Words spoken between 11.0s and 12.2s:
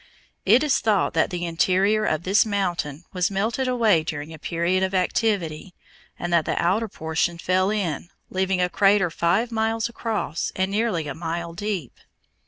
a mile deep.